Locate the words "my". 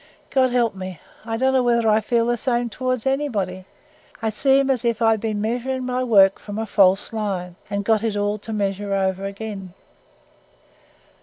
5.85-6.03